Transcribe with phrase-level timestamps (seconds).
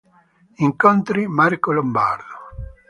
[0.65, 2.35] Incontri: Marco Lombardo.